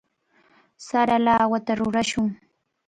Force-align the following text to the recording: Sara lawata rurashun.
Sara 0.87 1.17
lawata 1.25 1.71
rurashun. 1.79 2.29